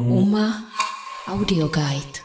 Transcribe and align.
UMA 0.00 0.62
Audio 1.28 1.68
Guide. 1.68 2.18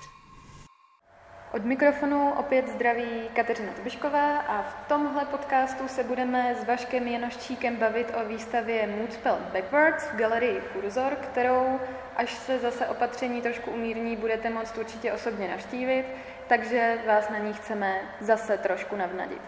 Od 1.53 1.65
mikrofonu 1.65 2.33
opět 2.39 2.67
zdraví 2.67 3.29
Kateřina 3.35 3.69
Zbyšková 3.77 4.37
a 4.37 4.61
v 4.61 4.87
tomhle 4.87 5.25
podcastu 5.25 5.87
se 5.87 6.03
budeme 6.03 6.55
s 6.55 6.67
Vaškem 6.67 7.07
Janoščíkem 7.07 7.75
bavit 7.75 8.13
o 8.21 8.27
výstavě 8.27 8.87
Moodspell 8.97 9.37
Backwards 9.53 10.03
v 10.03 10.15
galerii 10.15 10.61
Kurzor, 10.73 11.15
kterou, 11.15 11.79
až 12.15 12.33
se 12.33 12.59
zase 12.59 12.87
opatření 12.87 13.41
trošku 13.41 13.71
umírní, 13.71 14.15
budete 14.15 14.49
moct 14.49 14.77
určitě 14.77 15.13
osobně 15.13 15.47
navštívit, 15.47 16.05
takže 16.47 16.97
vás 17.07 17.29
na 17.29 17.37
ní 17.37 17.53
chceme 17.53 18.01
zase 18.21 18.57
trošku 18.57 18.95
navnadit. 18.95 19.41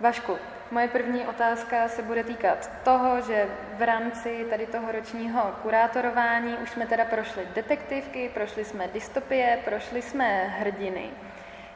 Vašku, 0.00 0.36
moje 0.70 0.88
první 0.88 1.26
otázka 1.26 1.88
se 1.88 2.02
bude 2.02 2.24
týkat 2.24 2.70
toho, 2.84 3.20
že 3.20 3.48
v 3.78 3.82
rámci 3.82 4.46
tady 4.50 4.66
toho 4.66 4.92
ročního 4.92 5.42
kurátorování 5.62 6.56
už 6.62 6.70
jsme 6.70 6.86
teda 6.86 7.04
prošli 7.04 7.48
detektivky, 7.54 8.30
prošli 8.34 8.64
jsme 8.64 8.88
dystopie, 8.88 9.58
prošli 9.64 10.02
jsme 10.02 10.44
hrdiny. 10.44 11.10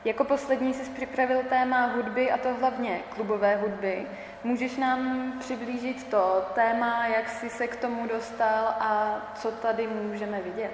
Jako 0.04 0.24
poslední 0.24 0.74
jsi 0.74 0.90
připravil 0.90 1.42
téma 1.48 1.86
hudby 1.86 2.30
a 2.30 2.38
to 2.38 2.54
hlavně 2.54 3.00
klubové 3.08 3.56
hudby. 3.56 4.06
Můžeš 4.44 4.76
nám 4.76 5.32
přiblížit 5.40 6.10
to 6.10 6.46
téma, 6.54 7.06
jak 7.06 7.28
jsi 7.28 7.50
se 7.50 7.66
k 7.66 7.76
tomu 7.76 8.08
dostal 8.08 8.66
a 8.80 9.20
co 9.34 9.50
tady 9.50 9.86
můžeme 9.86 10.40
vidět? 10.40 10.72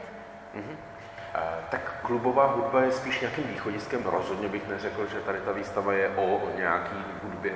Mm-hmm. 0.54 0.89
Tak 1.70 1.94
klubová 2.02 2.46
hudba 2.46 2.82
je 2.82 2.92
spíš 2.92 3.20
nějakým 3.20 3.44
východiskem. 3.44 4.02
Rozhodně 4.04 4.48
bych 4.48 4.68
neřekl, 4.68 5.06
že 5.06 5.20
tady 5.20 5.38
ta 5.40 5.52
výstava 5.52 5.92
je 5.92 6.08
o 6.08 6.48
nějaký 6.56 6.96
hudbě. 7.22 7.52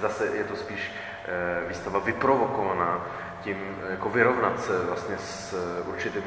Zase 0.00 0.26
je 0.26 0.44
to 0.44 0.56
spíš 0.56 0.92
eh, 1.24 1.68
výstava 1.68 1.98
vyprovokovaná 1.98 3.06
tím 3.42 3.56
jako 3.90 4.08
vyrovnat 4.08 4.60
se 4.60 4.84
vlastně 4.84 5.18
s 5.18 5.54
určitým 5.86 6.22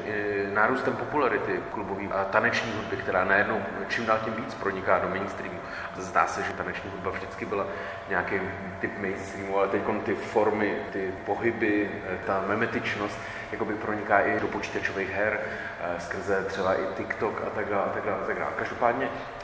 nárůstem 0.53 0.95
popularity 0.95 1.59
klubové 1.71 2.07
a 2.11 2.23
taneční 2.23 2.71
hudby, 2.71 2.97
která 2.97 3.23
najednou 3.23 3.61
čím 3.87 4.05
dál 4.05 4.19
tím 4.23 4.33
víc 4.33 4.53
proniká 4.53 4.99
do 4.99 5.09
mainstreamu. 5.09 5.59
Zdá 5.97 6.27
se, 6.27 6.43
že 6.43 6.53
taneční 6.53 6.89
hudba 6.89 7.11
vždycky 7.11 7.45
byla 7.45 7.67
nějaký 8.09 8.35
typ 8.79 8.97
mainstreamu, 8.97 9.57
ale 9.57 9.67
teď 9.67 9.81
ty 10.03 10.15
formy, 10.15 10.77
ty 10.91 11.13
pohyby, 11.25 11.89
eh, 12.07 12.17
ta 12.25 12.43
memetičnost, 12.47 13.19
jakoby 13.51 13.73
proniká 13.73 14.19
i 14.19 14.39
do 14.39 14.47
počítačových 14.47 15.11
her, 15.11 15.39
eh, 15.81 15.99
skrze 15.99 16.43
třeba 16.43 16.75
i 16.75 16.85
TikTok 16.97 17.41
a 17.47 17.49
tak 17.49 17.69
dále, 17.69 17.83
a 17.83 17.89
tak 17.89 18.05
dále, 18.05 18.21
a 18.23 18.25
tak 18.25 18.39
dále. 18.39 18.51
Každopádně 18.55 19.05
eh, 19.05 19.34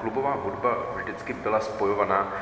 klubová 0.00 0.32
hudba 0.32 0.76
vždycky 0.96 1.32
byla 1.32 1.60
spojovaná 1.60 2.32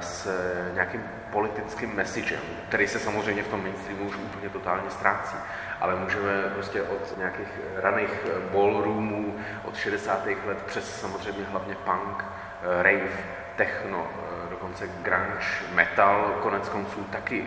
s 0.00 0.28
nějakým 0.74 1.04
politickým 1.30 1.94
messagem, 1.94 2.40
který 2.68 2.88
se 2.88 2.98
samozřejmě 2.98 3.42
v 3.42 3.48
tom 3.48 3.62
mainstreamu 3.62 4.04
už 4.04 4.16
úplně 4.16 4.48
totálně 4.48 4.90
ztrácí. 4.90 5.36
Ale 5.80 5.96
můžeme 5.96 6.42
prostě 6.54 6.82
od 6.82 7.18
nějakých 7.18 7.60
raných 7.76 8.26
ballroomů 8.52 9.36
od 9.64 9.76
60. 9.76 10.26
let 10.26 10.62
přes 10.66 11.00
samozřejmě 11.00 11.44
hlavně 11.44 11.74
punk, 11.74 12.24
rave, 12.62 13.10
techno, 13.56 14.06
dokonce 14.50 14.88
grunge, 15.02 15.46
metal, 15.74 16.38
konec 16.42 16.68
konců 16.68 17.04
taky 17.04 17.46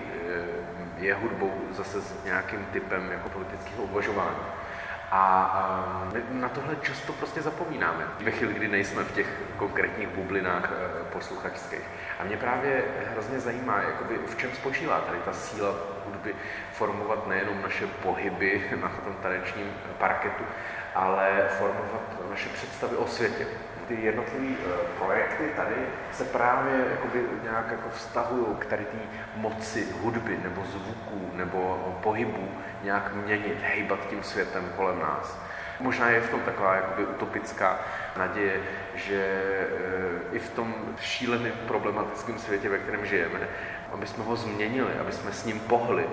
je 0.97 1.13
hudbou 1.13 1.53
zase 1.71 2.01
s 2.01 2.23
nějakým 2.23 2.65
typem 2.65 3.11
jako 3.11 3.29
politického 3.29 3.83
uvažování. 3.83 4.45
A 5.11 6.07
my 6.13 6.23
na 6.29 6.49
tohle 6.49 6.75
často 6.81 7.13
prostě 7.13 7.41
zapomínáme, 7.41 8.07
ve 8.19 8.31
chvíli, 8.31 8.53
kdy 8.53 8.67
nejsme 8.67 9.03
v 9.03 9.11
těch 9.11 9.41
konkrétních 9.57 10.07
bublinách 10.07 10.71
eh, 10.71 11.03
posluchačských. 11.13 11.81
A 12.19 12.23
mě 12.23 12.37
právě 12.37 12.83
hrozně 13.11 13.39
zajímá, 13.39 13.81
jakoby, 13.81 14.17
v 14.27 14.37
čem 14.37 14.51
spočívá 14.51 14.99
tady 14.99 15.17
ta 15.25 15.33
síla 15.33 15.75
hudby 16.05 16.35
formovat 16.73 17.27
nejenom 17.27 17.61
naše 17.61 17.87
pohyby 17.87 18.63
na 18.81 18.89
tom 18.89 19.15
tanečním 19.21 19.73
parketu, 19.97 20.43
ale 20.95 21.47
formovat 21.57 22.29
naše 22.29 22.49
představy 22.49 22.95
o 22.95 23.07
světě 23.07 23.47
ty 23.87 24.01
jednotlivé 24.01 24.47
uh, 24.47 24.71
projekty 25.05 25.43
tady 25.55 25.75
se 26.11 26.23
právě 26.23 26.85
jakoby 26.91 27.23
nějak 27.43 27.71
jako 27.71 27.89
vztahují 27.89 28.45
k 28.59 28.65
tady 28.65 28.85
té 28.85 28.97
moci 29.35 29.87
hudby 30.01 30.39
nebo 30.43 30.61
zvuků 30.65 31.31
nebo 31.33 31.59
pohybů 32.03 32.47
nějak 32.83 33.13
měnit, 33.13 33.57
hejbat 33.61 33.99
tím 34.09 34.23
světem 34.23 34.69
kolem 34.75 34.99
nás. 34.99 35.39
Možná 35.79 36.09
je 36.09 36.21
v 36.21 36.29
tom 36.29 36.39
taková 36.39 36.75
jakoby 36.75 37.05
utopická 37.05 37.79
naděje, 38.17 38.61
že 38.95 39.37
uh, 40.29 40.35
i 40.35 40.39
v 40.39 40.49
tom 40.49 40.75
šíleném 40.99 41.53
problematickém 41.67 42.39
světě, 42.39 42.69
ve 42.69 42.77
kterém 42.77 43.05
žijeme, 43.05 43.39
aby 43.91 44.07
jsme 44.07 44.23
ho 44.23 44.35
změnili, 44.35 44.93
aby 45.01 45.11
jsme 45.11 45.31
s 45.31 45.45
ním 45.45 45.59
pohli, 45.59 46.05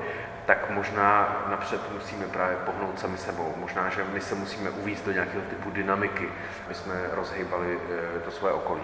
tak 0.47 0.71
možná 0.71 1.43
napřed 1.51 1.93
musíme 1.93 2.27
právě 2.27 2.57
pohnout 2.57 3.01
sami 3.01 3.19
sebou. 3.19 3.55
Možná, 3.57 3.89
že 3.89 4.05
my 4.05 4.21
se 4.21 4.35
musíme 4.35 4.71
uvízt 4.71 5.05
do 5.05 5.13
nějakého 5.13 5.43
typu 5.43 5.71
dynamiky, 5.71 6.29
aby 6.67 6.75
jsme 6.75 6.95
rozhýbali 7.11 7.79
eh, 8.17 8.21
to 8.21 8.31
svoje 8.31 8.55
okolí. 8.55 8.83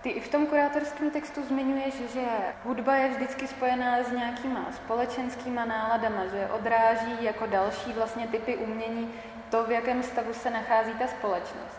Ty 0.00 0.08
i 0.08 0.20
v 0.20 0.28
tom 0.28 0.46
kurátorském 0.46 1.10
textu 1.10 1.42
zmiňuješ, 1.48 1.94
že 2.14 2.24
hudba 2.64 2.94
je 2.94 3.08
vždycky 3.08 3.46
spojená 3.46 4.02
s 4.02 4.12
nějakýma 4.12 4.66
společenskýma 4.72 5.64
náladama, 5.64 6.26
že 6.26 6.48
odráží 6.52 7.24
jako 7.24 7.46
další 7.46 7.92
vlastně 7.92 8.26
typy 8.26 8.56
umění 8.56 9.14
to, 9.50 9.64
v 9.64 9.70
jakém 9.70 10.02
stavu 10.02 10.34
se 10.34 10.50
nachází 10.50 10.92
ta 10.92 11.06
společnost. 11.06 11.77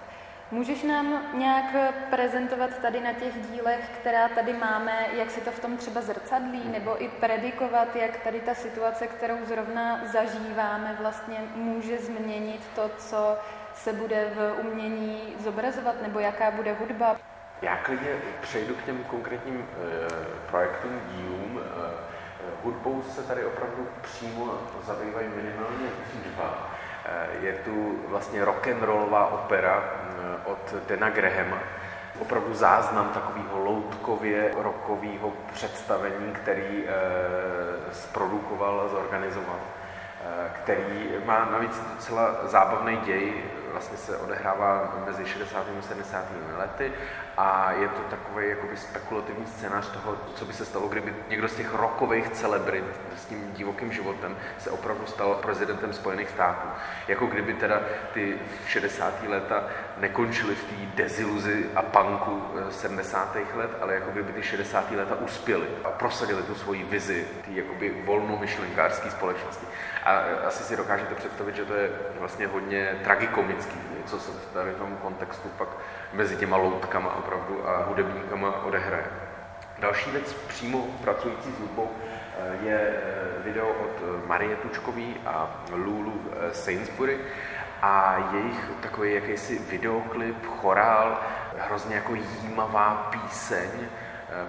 Můžeš 0.52 0.84
nám 0.84 1.26
nějak 1.34 1.66
prezentovat 2.10 2.78
tady 2.82 3.02
na 3.02 3.14
těch 3.14 3.34
dílech, 3.52 3.90
která 4.00 4.30
tady 4.30 4.54
máme, 4.54 5.06
jak 5.14 5.32
se 5.32 5.42
to 5.42 5.52
v 5.52 5.60
tom 5.60 5.78
třeba 5.78 6.02
zrcadlí, 6.02 6.62
nebo 6.70 7.04
i 7.04 7.08
predikovat, 7.08 7.96
jak 7.96 8.18
tady 8.18 8.40
ta 8.42 8.54
situace, 8.54 9.08
kterou 9.08 9.46
zrovna 9.46 10.02
zažíváme, 10.12 10.98
vlastně 11.00 11.38
může 11.56 11.98
změnit 11.98 12.62
to, 12.76 12.92
co 12.98 13.38
se 13.74 13.94
bude 13.94 14.32
v 14.36 14.60
umění 14.60 15.36
zobrazovat, 15.40 16.02
nebo 16.02 16.20
jaká 16.20 16.52
bude 16.52 16.74
hudba? 16.74 17.16
Já 17.62 17.78
klidně 17.78 18.10
přejdu 18.42 18.76
k 18.76 18.84
těm 18.84 19.04
konkrétním 19.04 19.60
e, 19.60 20.48
projektům, 20.50 21.02
dílům. 21.16 21.60
E, 21.60 22.10
hudbou 22.64 23.04
se 23.04 23.24
tady 23.24 23.46
opravdu 23.46 23.88
přímo 24.02 24.54
zabývají 24.86 25.28
minimálně 25.28 25.90
dva. 26.26 26.78
E, 27.06 27.46
je 27.46 27.54
tu 27.54 28.00
vlastně 28.08 28.46
rock'n'rollová 28.46 29.28
opera 29.34 29.84
od 30.46 30.74
Dena 30.88 31.10
Grahama. 31.10 31.58
Opravdu 32.20 32.54
záznam 32.54 33.10
takového 33.10 33.60
loutkově 33.60 34.52
rokového 34.58 35.34
představení, 35.54 36.34
který 36.34 36.84
e, 36.88 36.94
zprodukoval 37.94 38.82
a 38.82 38.88
zorganizoval, 38.88 39.60
který 40.54 41.10
má 41.26 41.46
navíc 41.52 41.82
docela 41.96 42.48
zábavný 42.48 42.98
děj, 42.98 43.34
vlastně 43.72 43.97
se 43.97 44.18
odehrává 44.18 44.97
mezi 45.06 45.25
60. 45.25 45.66
a 45.80 45.81
70. 45.81 46.25
lety 46.57 46.94
a 47.38 47.72
je 47.72 47.88
to 47.88 48.02
takový 48.09 48.50
jakoby 48.50 48.78
spekulativní 48.78 49.46
scénář 49.46 49.91
toho, 49.91 50.18
co 50.35 50.46
by 50.46 50.53
se 50.53 50.66
stalo, 50.66 50.88
kdyby 50.88 51.16
někdo 51.30 51.47
z 51.47 51.56
těch 51.56 51.74
rokových 51.74 52.30
celebrit 52.30 52.85
s 53.18 53.25
tím 53.25 53.52
divokým 53.53 53.94
životem 53.94 54.38
se 54.57 54.72
opravdu 54.72 55.06
stal 55.06 55.35
prezidentem 55.35 55.94
Spojených 55.94 56.30
států. 56.30 56.68
Jako 57.07 57.25
kdyby 57.25 57.53
teda 57.53 57.81
ty 58.13 58.38
60. 58.68 59.24
léta 59.28 59.63
nekončily 59.97 60.56
v 60.56 60.63
té 60.63 61.03
deziluzi 61.03 61.69
a 61.75 61.81
punku 61.81 62.44
70. 62.69 63.36
Eh, 63.36 63.57
let, 63.57 63.72
ale 63.81 63.94
jako 63.94 64.12
kdyby 64.12 64.34
ty 64.34 64.44
60. 64.44 64.91
léta 64.91 65.16
uspěly 65.16 65.68
a 65.84 65.90
prosadili 65.90 66.44
tu 66.44 66.56
svoji 66.56 66.84
vizi 66.84 67.28
té 67.46 67.51
jakoby 67.51 68.03
volnomyšlenkářské 68.06 69.12
společnosti. 69.12 69.66
A 70.03 70.13
eh, 70.13 70.46
asi 70.47 70.63
si 70.63 70.78
dokážete 70.78 71.16
představit, 71.16 71.56
že 71.56 71.66
to 71.66 71.74
je 71.74 71.90
vlastně 72.19 72.47
hodně 72.47 73.00
tragikomický, 73.59 73.80
co 74.06 74.20
se 74.20 74.31
v 74.31 74.53
tady 74.53 74.72
tom 74.72 74.97
kontextu 75.02 75.50
pak 75.58 75.68
mezi 76.14 76.38
těma 76.38 76.58
loutkama 76.58 77.16
opravdu 77.16 77.70
a 77.70 77.84
hudebníkama 77.84 78.64
odehraje. 78.64 79.06
Další 79.80 80.12
věc 80.12 80.34
přímo 80.34 80.88
pracující 81.02 81.52
s 81.52 81.59
hudbou 81.59 81.90
eh, 81.92 82.66
je 82.66 82.80
eh, 82.80 83.44
video 83.44 83.69
od 83.69 84.02
eh, 84.02 84.28
Marie 84.28 84.56
Tučkový 84.56 85.16
a 85.25 85.64
Lulu 85.72 86.22
Sainsbury 86.52 87.19
a 87.81 88.30
jejich 88.33 88.72
takový 88.81 89.13
jakýsi 89.13 89.60
videoklip, 89.60 90.45
chorál, 90.45 91.19
hrozně 91.57 91.95
jako 91.95 92.16
jímavá 92.16 93.10
píseň, 93.12 93.69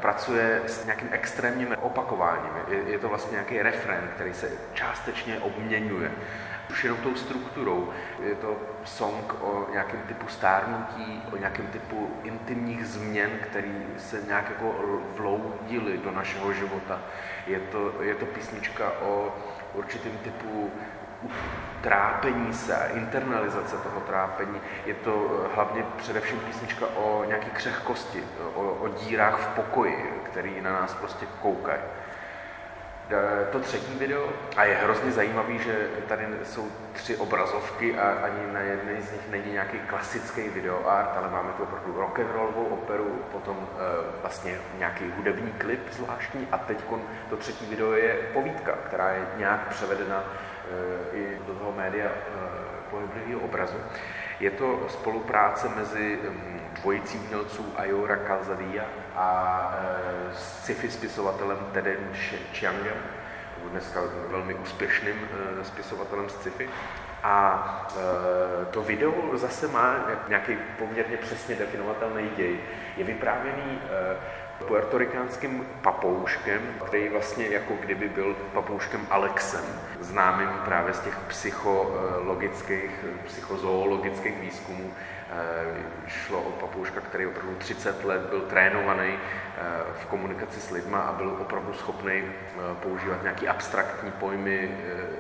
pracuje 0.01 0.63
s 0.67 0.85
nějakým 0.85 1.09
extrémním 1.13 1.77
opakováním. 1.81 2.51
Je, 2.87 2.99
to 2.99 3.09
vlastně 3.09 3.33
nějaký 3.33 3.63
refrén, 3.63 4.11
který 4.15 4.35
se 4.35 4.51
částečně 4.75 5.39
obměňuje. 5.39 6.11
Tou 7.03 7.15
strukturou. 7.15 7.89
Je 8.23 8.35
to 8.35 8.57
song 8.85 9.35
o 9.41 9.67
nějakém 9.73 10.01
typu 10.09 10.29
stárnutí, 10.29 11.23
o 11.33 11.37
nějakém 11.37 11.67
typu 11.67 12.11
intimních 12.23 12.87
změn, 12.87 13.31
které 13.43 13.73
se 13.99 14.23
nějak 14.27 14.49
jako 14.49 14.75
vloudily 15.17 15.99
do 15.99 16.11
našeho 16.11 16.53
života. 16.53 17.01
Je 17.47 17.61
to, 17.61 17.93
je 18.03 18.15
to 18.15 18.27
písnička 18.27 18.93
o 19.03 19.35
určitém 19.75 20.19
typu 20.19 20.71
trápení 21.81 22.55
se 22.55 22.77
a 22.77 22.87
internalizace 22.87 23.77
toho 23.77 24.01
trápení. 24.01 24.61
Je 24.87 24.95
to 24.95 25.47
hlavně 25.55 25.85
především 25.97 26.39
písnička 26.39 26.87
o 26.87 27.25
nějaké 27.27 27.51
křehkosti, 27.51 28.25
o, 28.55 28.61
o 28.61 28.89
dírách 28.89 29.39
v 29.41 29.49
pokoji, 29.49 30.23
který 30.25 30.61
na 30.61 30.73
nás 30.73 30.95
prostě 30.95 31.27
koukají. 31.43 31.81
To 33.53 33.61
třetí 33.61 33.99
video, 33.99 34.29
a 34.57 34.65
je 34.65 34.75
hrozně 34.75 35.13
zajímavý, 35.13 35.59
že 35.59 35.89
tady 36.09 36.27
jsou 36.43 36.69
tři 36.93 37.17
obrazovky 37.17 37.99
a 37.99 38.11
ani 38.11 38.53
na 38.53 38.61
jedné 38.61 39.03
z 39.03 39.13
nich 39.13 39.29
není 39.31 39.53
nějaký 39.53 39.79
klasický 39.79 40.49
video 40.49 40.89
art, 40.89 41.11
ale 41.17 41.31
máme 41.31 41.53
tu 41.57 41.63
opravdu 41.63 42.01
rock 42.01 42.19
and 42.19 42.33
rollovou 42.33 42.65
operu, 42.65 43.23
potom 43.33 43.57
e, 43.57 44.21
vlastně 44.21 44.59
nějaký 44.79 45.05
hudební 45.17 45.53
klip 45.53 45.81
zvláštní 45.93 46.49
a 46.53 46.59
teď 46.59 46.79
to 47.31 47.37
třetí 47.37 47.67
video 47.67 47.93
je 47.93 48.15
povídka, 48.33 48.73
která 48.87 49.11
je 49.11 49.27
nějak 49.37 49.69
převedena 49.69 50.25
e, 51.13 51.17
i 51.17 51.39
do 51.47 51.55
toho 51.55 51.73
média 51.73 52.11
pohyblivého 52.91 53.41
obrazu. 53.41 53.77
Je 54.41 54.51
to 54.51 54.87
spolupráce 54.89 55.69
mezi 55.77 56.19
dvojicí 56.81 57.19
umělců 57.19 57.73
Ayora 57.77 58.17
Calzadilla 58.17 58.85
a 59.17 59.73
e, 60.31 60.35
sci-fi 60.35 60.91
spisovatelem 60.91 61.59
Tedem 61.73 62.11
Chiangem, 62.53 62.97
dneska 63.71 64.01
velmi 64.29 64.55
úspěšným 64.55 65.29
e, 65.61 65.65
spisovatelem 65.65 66.29
sci-fi. 66.29 66.69
A 67.23 67.89
e, 68.63 68.65
to 68.67 68.83
video 68.83 69.39
zase 69.39 69.69
má 69.69 69.97
nějaký 70.29 70.57
poměrně 70.79 71.17
přesně 71.17 71.55
definovatelný 71.55 72.31
děj. 72.37 72.61
Je 72.97 73.05
vyprávěný 73.05 73.81
puertorikánským 74.65 75.67
papouškem, 75.83 76.61
který 76.87 77.09
vlastně 77.09 77.47
jako 77.47 77.75
kdyby 77.81 78.09
byl 78.09 78.37
papouškem 78.53 79.07
Alexem, 79.11 79.65
známým 80.01 80.49
právě 80.65 80.95
z 80.95 81.01
těch 81.01 81.19
psychologických, 81.29 83.05
psychozoologických 83.25 84.41
výzkumů. 84.41 84.91
Eh, 85.33 85.83
šlo 86.07 86.43
o 86.43 86.51
papouška, 86.51 87.01
který 87.01 87.27
opravdu 87.27 87.55
30 87.55 88.05
let 88.05 88.21
byl 88.21 88.41
trénovaný 88.41 89.15
eh, 89.15 89.61
v 90.03 90.07
komunikaci 90.07 90.61
s 90.61 90.71
lidma 90.71 90.99
a 90.99 91.13
byl 91.13 91.37
opravdu 91.41 91.73
schopný 91.73 92.23
eh, 92.23 92.61
používat 92.83 93.23
nějaký 93.23 93.49
abstraktní 93.49 94.11
pojmy 94.11 94.71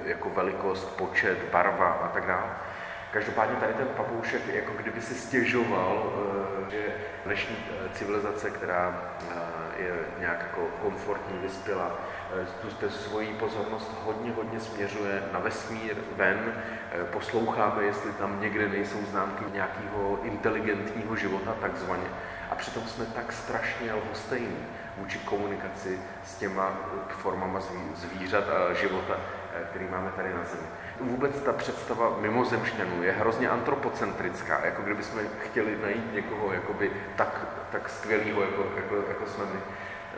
jako 0.05 0.31
velikost, 0.31 0.97
počet, 0.97 1.39
barva 1.53 1.89
a 1.89 2.09
tak 2.09 2.27
dále. 2.27 2.51
Každopádně 3.13 3.57
tady 3.57 3.75
ten 3.75 3.89
papoušek 3.89 4.49
jako 4.49 4.73
kdyby 4.73 5.03
si 5.03 5.15
stěžoval, 5.15 6.13
eh, 6.67 6.71
že 6.71 6.95
dnešní 7.25 7.57
eh, 7.57 7.89
civilizace, 7.95 8.51
která 8.51 9.03
eh, 9.21 9.83
je 9.83 9.95
nějak 10.19 10.41
jako 10.41 10.67
komfortní, 10.83 11.39
vyspělá, 11.39 11.99
tu 12.61 12.91
svoji 12.91 13.35
pozornost 13.35 13.91
hodně, 14.05 14.33
hodně 14.33 14.61
směřuje 14.61 15.23
na 15.33 15.39
vesmír, 15.39 15.97
ven, 16.17 16.63
posloucháme, 17.13 17.83
jestli 17.83 18.13
tam 18.13 18.41
někde 18.41 18.69
nejsou 18.69 18.99
známky 19.11 19.45
nějakého 19.53 20.19
inteligentního 20.23 21.17
života, 21.17 21.57
takzvaně. 21.61 22.07
A 22.51 22.55
přitom 22.55 22.83
jsme 22.87 23.07
tak 23.07 23.33
strašně 23.33 23.95
lhostejní 23.95 24.67
vůči 24.97 25.19
komunikaci 25.19 26.01
s 26.25 26.35
těma 26.35 26.79
formama 27.09 27.61
zvířat 27.95 28.45
a 28.49 28.73
života, 28.73 29.17
který 29.71 29.87
máme 29.91 30.11
tady 30.17 30.35
na 30.35 30.45
Zemi 30.45 30.69
vůbec 31.01 31.41
ta 31.41 31.53
představa 31.53 32.17
mimozemšťanů 32.21 33.03
je 33.03 33.13
hrozně 33.13 33.49
antropocentrická, 33.49 34.65
jako 34.65 34.83
kdybychom 34.83 35.21
chtěli 35.39 35.79
najít 35.83 36.15
někoho 36.15 36.53
jakoby 36.53 36.91
tak, 37.17 37.47
tak 37.73 37.89
skvělého, 37.89 38.43
jako, 38.43 38.65
jako, 38.77 38.95
jako 39.09 39.27
jsme 39.27 39.45
my. 39.45 39.61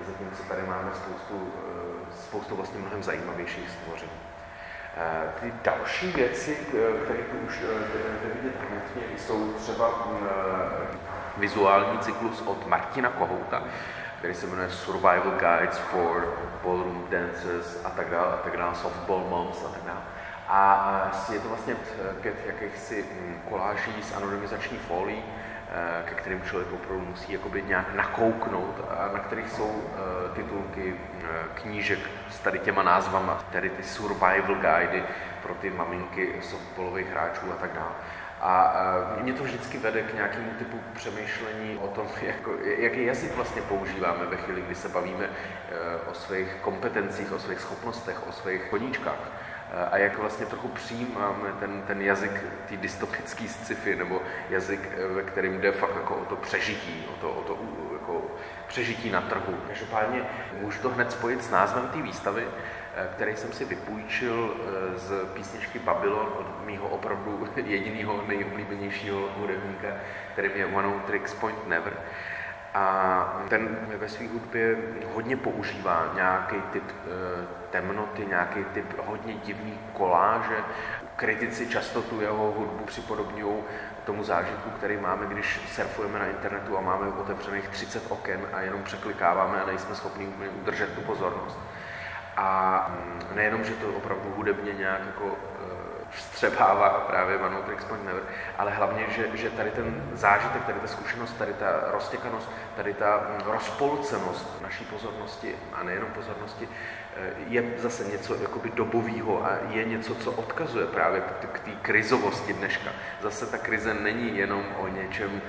Zatímco 0.07 0.43
tady 0.43 0.63
máme 0.63 0.91
spoustu, 0.95 1.53
eh, 1.59 2.13
spoustu 2.23 2.57
vlastně 2.57 2.81
mnohem 2.81 3.03
zajímavějších 3.03 3.71
stvoření. 3.71 4.13
Eh, 4.97 5.41
ty 5.41 5.53
další 5.65 6.13
věci, 6.13 6.59
eh, 6.69 7.05
které 7.05 7.19
už 7.47 7.59
jde 7.59 8.35
vidět 8.35 8.55
hnedně, 8.61 9.19
jsou 9.19 9.53
třeba 9.53 9.91
vizuální 11.37 11.99
cyklus 11.99 12.43
od 12.47 12.67
Martina 12.67 13.11
Kohouta, 13.11 13.65
který 14.23 14.35
se 14.35 14.47
jmenuje 14.47 14.71
Survival 14.71 15.31
Guides 15.31 15.79
for 15.79 16.39
Ballroom 16.65 17.07
Dancers 17.11 17.85
a 17.85 17.91
tak 17.91 18.11
dále, 18.11 18.33
a 18.33 18.37
tak 18.37 18.57
dále, 18.57 18.75
Softball 18.75 19.27
Moms 19.29 19.65
a 19.65 19.69
tak 19.69 19.83
dále. 19.83 20.01
A 20.49 21.27
je 21.33 21.41
to 21.41 21.49
vlastně 21.49 21.77
pět 22.21 22.35
jakýchsi 22.47 23.05
hm, 23.13 23.41
koláží 23.49 24.03
s 24.03 24.17
anonymizační 24.17 24.79
folí, 24.79 25.17
eh, 25.19 26.03
ke 26.05 26.15
kterým 26.15 26.43
člověk 26.43 26.73
opravdu 26.73 27.05
musí 27.05 27.33
jakoby 27.33 27.63
nějak 27.63 27.95
nakouknout, 27.95 28.85
a 28.91 29.13
na 29.13 29.19
kterých 29.19 29.51
jsou 29.51 29.83
eh, 29.83 30.35
titulky 30.35 30.95
eh, 30.95 31.27
knížek 31.55 31.99
s 32.31 32.39
tady 32.39 32.59
těma 32.59 32.83
názvama, 32.83 33.45
tedy 33.53 33.71
ty 33.71 33.83
survival 33.83 34.55
guidy 34.55 35.03
pro 35.43 35.55
ty 35.55 35.71
maminky 35.71 36.35
softballových 36.43 37.11
hráčů 37.11 37.53
a 37.53 37.57
tak 37.57 37.73
dále. 37.73 37.93
A 38.43 38.75
mě 39.21 39.33
to 39.33 39.45
vždycky 39.45 39.79
vede 39.79 40.03
k 40.03 40.15
nějakému 40.15 40.51
typu 40.59 40.81
přemýšlení 40.95 41.79
o 41.79 41.89
tom, 41.89 42.07
jako, 42.23 42.53
jaký 42.79 43.05
jazyk 43.05 43.37
vlastně 43.37 43.63
používáme 43.63 44.27
ve 44.27 44.37
chvíli, 44.37 44.63
kdy 44.63 44.75
se 44.75 44.89
bavíme 44.89 45.29
o 46.11 46.15
svých 46.15 46.55
kompetencích, 46.61 47.33
o 47.33 47.39
svých 47.39 47.61
schopnostech, 47.61 48.29
o 48.29 48.33
svých 48.33 48.65
koníčkách 48.71 49.33
a 49.91 49.99
jak 49.99 50.19
vlastně 50.19 50.47
trochu 50.47 50.69
přijímáme 50.69 51.53
ten, 51.61 51.83
ten 51.87 52.03
jazyk 52.03 52.45
té 52.69 52.77
dystopické 52.77 53.49
sci-fi, 53.49 53.97
nebo 53.97 54.23
jazyk, 54.51 54.89
eh, 54.97 55.07
ve 55.07 55.23
kterém 55.23 55.61
jde 55.61 55.73
fakt 55.73 55.97
jako 55.97 56.15
o 56.15 56.25
to 56.25 56.37
přežití, 56.37 57.05
o 57.15 57.21
to, 57.21 57.31
o 57.31 57.43
to 57.43 57.59
jako 57.93 58.23
přežití 58.67 59.11
na 59.11 59.21
trhu. 59.21 59.55
Každopádně 59.69 60.23
můžu 60.61 60.83
to 60.83 60.89
hned 60.89 61.13
spojit 61.13 61.45
s 61.45 61.51
názvem 61.51 61.89
té 61.89 62.03
výstavy, 62.03 62.47
eh, 62.47 62.82
který 63.13 63.37
jsem 63.37 63.53
si 63.53 63.65
vypůjčil 63.65 64.55
eh, 64.57 64.99
z 64.99 65.25
písničky 65.35 65.79
Babylon 65.79 66.33
od 66.39 66.67
mýho 66.67 66.89
opravdu 66.89 67.49
jediného 67.57 68.25
nejoblíbenějšího 68.27 69.29
hudebníka, 69.37 69.89
kterým 70.33 70.53
je 70.55 70.67
One 70.67 70.93
Tricks 71.07 71.35
Point 71.35 71.69
Never. 71.69 71.93
A 72.75 73.45
ten 73.49 73.79
ve 73.99 74.09
své 74.09 74.29
hudbě 74.29 74.77
hodně 75.15 75.37
používá 75.37 76.13
nějaký 76.15 76.57
typ 76.73 76.85
eh, 76.91 77.47
temnoty, 77.71 78.27
nějaký 78.27 78.65
typ 78.65 78.99
hodně 79.07 79.35
divný 79.35 79.79
koláže. 79.93 80.57
Kritici 81.17 81.67
často 81.67 82.03
tu 82.03 82.21
jeho 82.21 82.53
hudbu 82.53 82.85
připodobňují 82.85 83.63
tomu 84.05 84.25
zážitku, 84.25 84.71
který 84.71 84.97
máme, 84.97 85.27
když 85.27 85.61
surfujeme 85.75 86.19
na 86.19 86.27
internetu 86.27 86.79
a 86.79 86.81
máme 86.81 87.07
otevřených 87.07 87.69
30 87.69 88.03
oken 88.09 88.41
a 88.53 88.61
jenom 88.61 88.83
překlikáváme 88.83 89.63
a 89.63 89.67
nejsme 89.67 89.95
schopni 89.95 90.29
udržet 90.63 90.95
tu 90.95 91.01
pozornost. 91.01 91.59
A 92.37 92.87
mm, 92.89 93.37
nejenom, 93.37 93.65
že 93.65 93.75
to 93.75 93.89
opravdu 93.89 94.33
hudebně 94.37 94.73
nějak 94.73 95.01
jako 95.07 95.37
vstřebává 96.13 96.91
právě 96.91 97.39
One 97.39 97.63
Tricks 97.63 97.85
Point 97.85 98.05
Never, 98.05 98.23
ale 98.59 98.71
hlavně, 98.71 99.07
že, 99.09 99.37
že 99.37 99.51
tady 99.51 99.71
ten 99.71 100.03
zážitek, 100.13 100.65
tady 100.65 100.81
ta 100.81 100.87
zkušenost, 100.87 101.33
tady 101.33 101.55
ta 101.55 101.67
roztěkanost, 101.93 102.51
tady 102.77 102.95
ta 102.95 103.27
mm, 103.29 103.53
rozpolcenost 103.53 104.63
naší 104.63 104.85
pozornosti 104.85 105.55
a 105.73 105.83
nejenom 105.83 106.11
pozornosti 106.11 106.69
eh, 107.17 107.31
je 107.49 107.65
zase 107.79 108.05
něco 108.05 108.35
jakoby 108.35 108.71
dobového 108.71 109.47
a 109.47 109.51
je 109.71 109.85
něco, 109.85 110.15
co 110.15 110.33
odkazuje 110.33 110.87
právě 110.87 111.23
k 111.53 111.61
té 111.61 111.71
krizovosti 111.83 112.53
dneška. 112.53 112.91
Zase 113.21 113.47
ta 113.47 113.59
krize 113.59 113.95
není 113.95 114.39
jenom 114.39 114.65
o 114.79 114.89
něčem, 114.89 115.43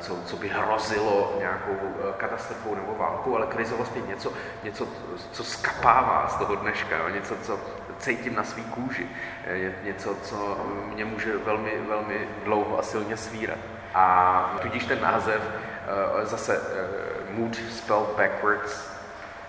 co, 0.00 0.16
co 0.26 0.36
by 0.36 0.48
hrozilo 0.48 1.36
nějakou 1.38 1.76
eh, 1.82 2.12
katastrofou 2.16 2.74
nebo 2.74 2.94
válkou, 2.94 3.36
ale 3.36 3.46
krizovost 3.46 3.96
je 3.96 4.02
něco, 4.02 4.32
něco 4.62 4.88
co 5.32 5.44
skapává 5.44 6.28
z 6.28 6.36
toho 6.36 6.54
dneška, 6.54 7.08
něco, 7.08 7.36
co 7.42 7.58
cítím 7.98 8.34
na 8.34 8.44
svý 8.44 8.64
kůži. 8.64 9.06
Je 9.46 9.74
něco, 9.84 10.14
co 10.14 10.58
mě 10.94 11.04
může 11.04 11.36
velmi, 11.36 11.72
velmi 11.88 12.28
dlouho 12.44 12.78
a 12.78 12.82
silně 12.82 13.16
svírat. 13.16 13.58
A 13.94 14.58
tudíž 14.62 14.84
ten 14.84 15.00
název 15.00 15.42
eh, 15.42 16.26
zase 16.26 16.56
eh, 16.56 17.32
mood 17.32 17.56
spelled 17.70 18.08
backwards 18.16 18.90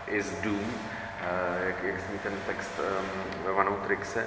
is 0.07 0.31
doom, 0.41 0.73
eh, 1.21 1.67
jak, 1.67 1.83
jak 1.83 1.99
zní 1.99 2.19
ten 2.19 2.33
text 2.47 2.71
ve 3.45 3.51
Vanou 3.51 3.75
Trixe, 3.75 4.25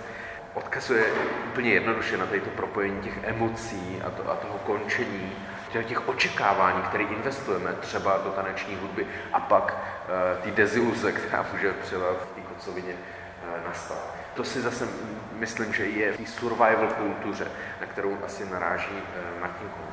odkazuje 0.55 1.05
úplně 1.49 1.71
jednoduše 1.71 2.17
na 2.17 2.27
to 2.27 2.51
propojení 2.57 3.01
těch 3.01 3.25
emocí 3.25 4.03
a, 4.07 4.11
to, 4.11 4.31
a 4.31 4.37
toho 4.37 4.59
končení, 4.59 5.33
těch 5.73 6.09
očekávání, 6.09 6.83
které 6.83 7.05
investujeme 7.05 7.73
třeba 7.73 8.19
do 8.19 8.31
taneční 8.31 8.77
hudby 8.77 9.07
a 9.33 9.41
pak 9.41 9.75
uh, 9.75 10.43
ty 10.43 10.51
deziluze, 10.51 11.13
která 11.13 11.47
může 11.53 11.73
třeba 11.73 12.05
v 12.07 12.35
té 12.35 12.41
kocovině 12.41 12.93
uh, 12.93 13.69
nastat. 13.69 13.99
To 14.35 14.45
si 14.45 14.61
zase 14.61 14.89
myslím, 15.33 15.73
že 15.73 15.85
je 15.85 16.13
v 16.13 16.17
té 16.17 16.27
survival 16.27 16.89
kultuře, 16.99 17.47
na 17.81 17.87
kterou 17.87 18.19
asi 18.25 18.51
naráží 18.51 18.95
uh, 18.95 19.41
Martin 19.41 19.69
Kohn. 19.69 19.93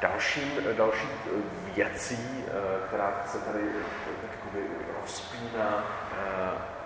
Další, 0.00 0.52
další 0.76 1.08
věcí, 1.74 2.44
která 2.86 3.12
se 3.26 3.38
tady 3.38 3.60
rozpíná 5.00 5.84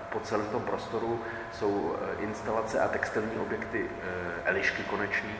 po 0.08 0.20
celém 0.20 0.46
tom 0.46 0.62
prostoru, 0.62 1.24
jsou 1.52 1.96
instalace 2.18 2.80
a 2.80 2.88
textilní 2.88 3.36
objekty 3.36 3.90
Elišky 4.44 4.82
Konečný, 4.82 5.34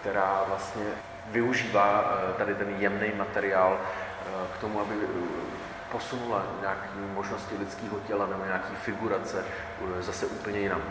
která 0.00 0.44
vlastně 0.48 0.84
využívá 1.30 2.04
eh, 2.04 2.32
tady 2.32 2.54
ten 2.54 2.68
jemný 2.78 3.12
materiál 3.16 3.80
eh, 3.80 4.30
k 4.56 4.60
tomu, 4.60 4.80
aby 4.80 4.94
eh, 5.02 5.06
posunula 5.92 6.46
nějaké 6.60 6.88
možnosti 7.14 7.56
lidského 7.58 8.00
těla 8.00 8.26
nebo 8.26 8.44
nějaké 8.44 8.74
figurace 8.74 9.44
zase 10.00 10.26
úplně 10.26 10.58
jinam. 10.58 10.82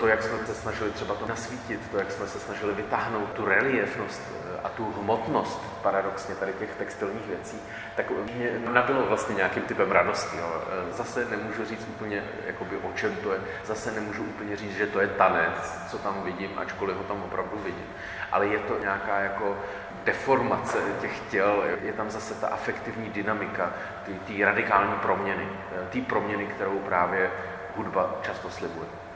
To, 0.00 0.06
jak 0.06 0.22
jsme 0.22 0.46
se 0.46 0.54
snažili 0.54 0.90
třeba 0.90 1.14
to 1.14 1.26
nasvítit, 1.26 1.90
to, 1.90 1.98
jak 1.98 2.12
jsme 2.12 2.26
se 2.26 2.40
snažili 2.40 2.74
vytáhnout 2.74 3.32
tu 3.32 3.44
reliefnost 3.44 4.22
eh, 4.30 4.60
a 4.64 4.68
tu 4.68 4.92
hmotnost 5.00 5.62
paradoxně 5.82 6.34
tady 6.34 6.52
těch 6.52 6.74
textilních 6.74 7.26
věcí, 7.26 7.56
tak 7.96 8.10
mě 8.10 8.60
nabilo 8.72 9.06
vlastně 9.06 9.34
nějakým 9.34 9.62
typem 9.62 9.92
radosti. 9.92 10.36
Jo. 10.36 10.62
Eh, 10.66 10.92
zase 10.92 11.24
nemůžu 11.24 11.64
říct 11.64 11.86
úplně, 11.88 12.24
jakoby, 12.46 12.76
o 12.76 12.92
čem 12.92 13.16
to 13.16 13.32
je, 13.32 13.40
zase 13.64 13.92
nemůžu 13.92 14.22
úplně 14.22 14.56
říct, 14.56 14.76
že 14.76 14.86
to 14.86 15.00
je 15.00 15.08
tanec, 15.08 15.72
co 15.90 15.98
tam 15.98 16.22
vidím, 16.22 16.50
ačkoliv 16.56 16.96
ho 16.96 17.02
tam 17.02 17.22
opravdu 17.22 17.58
vidím. 17.64 17.86
Ale 18.32 18.46
je 18.46 18.58
to 18.58 18.78
nějaká 18.78 19.18
jako 19.18 19.56
deformace 20.04 20.78
těch 21.00 21.20
těl, 21.30 21.64
je 21.82 21.92
tam 21.92 22.10
zase 22.10 22.34
ta 22.34 22.48
afektivní 22.48 23.10
dynamika, 23.10 23.72
ty, 24.06 24.14
ty 24.14 24.44
radikální 24.44 24.94
proměny, 24.94 25.48
eh, 25.72 25.86
ty 25.90 26.00
proměny, 26.00 26.46
kterou 26.46 26.78
právě 26.78 27.30
hudba 27.76 28.14
často 28.22 28.50
slibuje. 28.50 29.07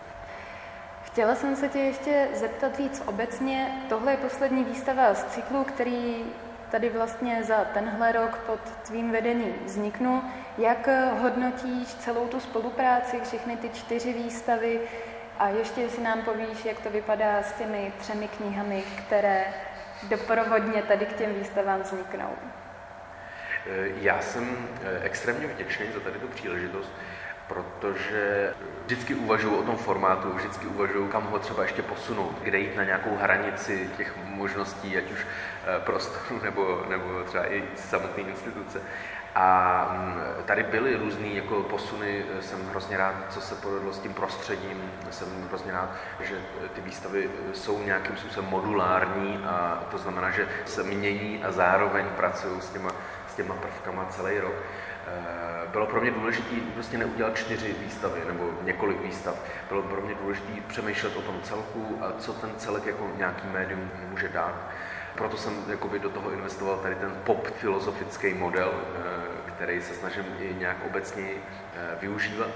Chtěla 1.12 1.34
jsem 1.34 1.56
se 1.56 1.68
tě 1.68 1.78
ještě 1.78 2.28
zeptat 2.34 2.78
víc 2.78 3.02
obecně. 3.06 3.82
Tohle 3.88 4.12
je 4.12 4.16
poslední 4.16 4.64
výstava 4.64 5.14
z 5.14 5.24
cyklu, 5.24 5.64
který 5.64 6.24
tady 6.70 6.88
vlastně 6.88 7.44
za 7.44 7.64
tenhle 7.64 8.12
rok 8.12 8.38
pod 8.38 8.60
tvým 8.86 9.12
vedením 9.12 9.54
vzniknul. 9.64 10.22
Jak 10.58 10.88
hodnotíš 11.20 11.94
celou 11.94 12.28
tu 12.28 12.40
spolupráci, 12.40 13.20
všechny 13.20 13.56
ty 13.56 13.68
čtyři 13.68 14.12
výstavy 14.12 14.80
a 15.38 15.48
ještě 15.48 15.88
si 15.88 16.00
nám 16.00 16.22
povíš, 16.22 16.64
jak 16.64 16.80
to 16.80 16.90
vypadá 16.90 17.42
s 17.42 17.52
těmi 17.52 17.92
třemi 17.98 18.28
knihami, 18.28 18.82
které 18.98 19.44
doprovodně 20.08 20.82
tady 20.82 21.06
k 21.06 21.12
těm 21.12 21.34
výstavám 21.34 21.82
vzniknou? 21.82 22.30
Já 24.00 24.22
jsem 24.22 24.68
eh, 24.82 25.00
extrémně 25.02 25.46
vděčný 25.46 25.86
za 25.94 26.00
tady 26.00 26.18
tu 26.18 26.28
příležitost, 26.28 26.92
protože 27.52 28.54
vždycky 28.84 29.14
uvažuji 29.14 29.56
o 29.56 29.62
tom 29.62 29.76
formátu, 29.76 30.32
vždycky 30.32 30.66
uvažuji, 30.66 31.08
kam 31.08 31.22
ho 31.22 31.38
třeba 31.38 31.62
ještě 31.62 31.82
posunout, 31.82 32.38
kde 32.42 32.58
jít 32.58 32.76
na 32.76 32.84
nějakou 32.84 33.16
hranici 33.16 33.90
těch 33.96 34.16
možností, 34.24 34.98
ať 34.98 35.10
už 35.10 35.26
eh, 35.64 35.80
prostoru 35.80 36.40
nebo, 36.44 36.84
nebo 36.88 37.24
třeba 37.24 37.52
i 37.52 37.64
samotné 37.76 38.22
instituce. 38.22 38.80
A 39.34 39.88
mm, 39.92 40.44
tady 40.44 40.62
byly 40.62 40.96
různé 40.96 41.26
jako 41.26 41.62
posuny, 41.62 42.24
jsem 42.40 42.68
hrozně 42.68 42.96
rád, 42.96 43.14
co 43.30 43.40
se 43.40 43.54
povedlo 43.54 43.92
s 43.92 43.98
tím 43.98 44.14
prostředím, 44.14 44.92
jsem 45.10 45.28
hrozně 45.48 45.72
rád, 45.72 45.90
že 46.20 46.34
ty 46.74 46.80
výstavy 46.80 47.30
jsou 47.52 47.82
nějakým 47.82 48.16
způsobem 48.16 48.50
modulární 48.50 49.44
a 49.46 49.84
to 49.90 49.98
znamená, 49.98 50.30
že 50.30 50.48
se 50.64 50.82
mění 50.82 51.44
a 51.44 51.52
zároveň 51.52 52.06
pracují 52.16 52.60
s 52.60 52.68
těma, 52.70 52.90
s 53.28 53.34
těma 53.34 53.54
prvkama 53.54 54.04
celý 54.04 54.38
rok. 54.38 54.54
Eh, 55.72 55.78
bylo 55.82 55.86
pro 55.86 56.00
mě 56.00 56.10
důležité 56.10 56.56
prostě 56.74 56.98
neudělat 56.98 57.36
čtyři 57.36 57.74
výstavy 57.84 58.20
nebo 58.26 58.50
několik 58.62 59.00
výstav. 59.02 59.34
Bylo 59.68 59.82
pro 59.82 60.00
mě 60.00 60.14
důležité 60.14 60.52
přemýšlet 60.66 61.16
o 61.16 61.22
tom 61.22 61.40
celku 61.42 61.98
a 62.00 62.12
co 62.18 62.32
ten 62.32 62.50
celek 62.56 62.86
jako 62.86 63.10
nějaký 63.16 63.48
médium 63.48 63.90
může 64.10 64.28
dát. 64.28 64.54
Proto 65.14 65.36
jsem 65.36 65.52
jakoby 65.68 65.98
do 65.98 66.10
toho 66.10 66.30
investoval 66.30 66.76
tady 66.76 66.94
ten 66.94 67.12
pop 67.24 67.46
filozofický 67.46 68.34
model, 68.34 68.72
eh, 68.72 69.50
který 69.50 69.82
se 69.82 69.94
snažím 69.94 70.24
i 70.38 70.54
nějak 70.58 70.76
obecně 70.86 71.24
eh, 71.30 71.96
využívat. 72.00 72.50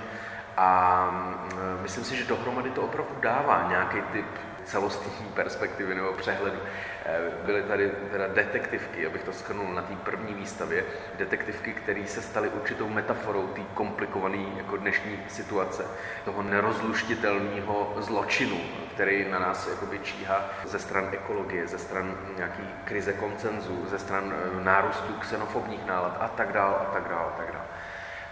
A 0.57 1.11
mm, 1.11 1.83
myslím 1.83 2.05
si, 2.05 2.17
že 2.17 2.25
dohromady 2.25 2.71
to 2.71 2.83
opravdu 2.83 3.15
dává 3.21 3.67
nějaký 3.69 4.01
typ 4.13 4.27
celostní 4.67 5.27
perspektivy 5.35 5.95
nebo 5.95 6.13
přehledu. 6.13 6.59
Eh, 7.05 7.21
byly 7.45 7.63
tady 7.63 7.91
teda 8.11 8.27
detektivky, 8.27 9.07
abych 9.07 9.23
to 9.23 9.33
schrnul 9.33 9.75
na 9.75 9.83
té 9.83 9.97
první 9.97 10.35
výstavě, 10.35 10.85
detektivky, 11.19 11.73
které 11.73 12.07
se 12.07 12.23
staly 12.23 12.49
určitou 12.49 12.89
metaforou 12.89 13.47
té 13.47 13.61
komplikované 13.75 14.47
jako 14.57 14.77
dnešní 14.77 15.19
situace, 15.29 15.85
toho 16.25 16.43
nerozluštitelného 16.43 17.95
zločinu, 17.99 18.57
který 18.95 19.31
na 19.31 19.39
nás 19.39 19.69
jakoby 19.69 19.99
číhá 19.99 20.51
ze 20.65 20.79
stran 20.79 21.09
ekologie, 21.13 21.67
ze 21.67 21.79
stran 21.79 22.19
nějaký 22.37 22.63
krize 22.85 23.13
koncenzu, 23.13 23.87
ze 23.91 23.99
stran 23.99 24.35
eh, 24.35 24.65
nárůstu 24.65 25.13
xenofobních 25.13 25.87
nálad 25.87 26.17
a 26.21 26.29
tak 26.29 26.53
dál 26.53 26.79
a 26.81 26.85
tak 26.85 27.09
dál 27.09 27.33
a 27.35 27.37
tak 27.39 27.53
dál. 27.53 27.66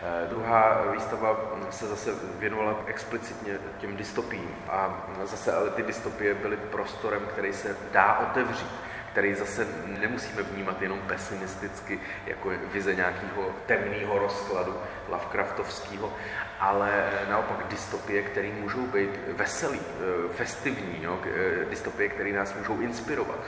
Eh, 0.05 0.27
druhá 0.29 0.83
výstava 0.93 1.41
se 1.71 1.87
zase 1.87 2.15
věnovala 2.39 2.77
explicitně 2.87 3.59
těm 3.79 3.97
dystopím 3.97 4.49
a 4.69 5.07
zase 5.25 5.53
ale 5.53 5.71
ty 5.71 5.83
dystopie 5.83 6.35
byly 6.35 6.57
prostorem, 6.57 7.23
který 7.27 7.53
se 7.53 7.77
dá 7.93 8.19
otevřít 8.19 8.71
který 9.15 9.35
zase 9.35 9.67
nemusíme 10.01 10.43
vnímat 10.43 10.83
jenom 10.83 10.99
pesimisticky, 10.99 12.01
jako 12.27 12.53
vize 12.73 12.95
nějakého 12.95 13.51
temného 13.67 14.19
rozkladu 14.19 14.75
Lovecraftovského, 15.09 16.13
ale 16.61 17.11
naopak 17.31 17.67
dystopie, 17.71 18.23
které 18.23 18.49
můžou 18.49 18.87
být 18.87 19.11
veselý, 19.29 19.81
eh, 19.81 20.29
festivní, 20.35 21.03
jo? 21.03 21.19
Eh, 21.27 21.65
dystopie, 21.65 22.09
které 22.09 22.33
nás 22.33 22.55
můžou 22.55 22.81
inspirovat. 22.81 23.39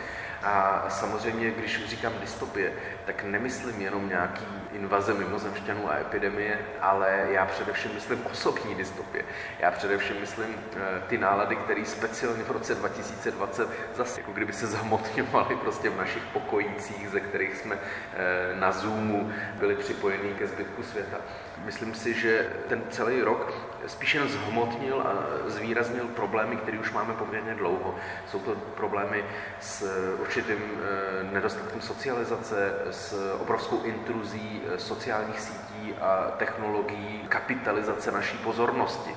A 0.43 0.85
samozřejmě, 0.89 1.51
když 1.51 1.87
říkám 1.87 2.13
dystopie, 2.21 2.73
tak 3.07 3.25
nemyslím 3.25 3.81
jenom 3.81 4.09
nějaký 4.09 4.45
invaze 4.73 5.15
mimozemšťanů 5.15 5.91
a 5.91 5.97
epidemie, 5.97 6.59
ale 6.81 7.27
já 7.31 7.47
především 7.47 7.95
myslím 7.95 8.27
osobní 8.27 8.75
dystopie. 8.75 9.25
Já 9.59 9.71
především 9.71 10.17
myslím 10.21 10.55
eh, 10.77 11.03
ty 11.07 11.19
nálady, 11.19 11.57
které 11.57 11.85
speciálně 11.85 12.43
v 12.43 12.51
roce 12.51 12.75
2020 12.75 13.69
zase 13.95 14.21
jako 14.21 14.33
kdyby 14.33 14.53
se 14.53 14.67
zamotňovaly 14.67 15.57
prostě 15.57 15.91
v 15.91 15.97
našich 15.97 16.23
pokojících, 16.23 17.09
ze 17.09 17.21
kterých 17.21 17.57
jsme 17.57 17.79
eh, 17.79 18.57
na 18.61 18.73
Zoomu 18.73 19.33
byli 19.55 19.77
připojení 19.77 20.35
ke 20.35 20.47
zbytku 20.47 20.83
světa. 20.83 21.17
Myslím 21.65 21.95
si, 21.95 22.15
že 22.15 22.51
ten 22.69 22.83
celý 22.91 23.23
rok 23.23 23.53
spíš 23.87 24.15
jen 24.15 24.29
zhmotnil 24.29 25.01
a 25.01 25.15
zvýraznil 25.47 26.05
problémy, 26.05 26.57
které 26.57 26.79
už 26.79 26.93
máme 26.93 27.15
poměrně 27.15 27.55
dlouho. 27.55 27.95
Jsou 28.27 28.39
to 28.39 28.55
problémy 28.55 29.25
s 29.61 29.87
určitým 30.27 30.59
eh, 30.59 31.33
nedostatkem 31.33 31.81
socializace, 31.81 32.75
s 32.91 33.15
obrovskou 33.41 33.83
intruzí 33.83 34.63
eh, 34.63 34.79
sociálních 34.79 35.41
sítí 35.41 35.95
a 36.01 36.33
technologií, 36.39 37.27
kapitalizace 37.29 38.13
naší 38.13 38.39
pozornosti 38.39 39.11